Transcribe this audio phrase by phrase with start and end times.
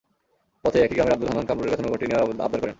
[0.65, 2.69] পথে একই গ্রামের আবদুল হান্নান কামরুলের কাছে নৌকাটি নেওয়ার আবদার করেন।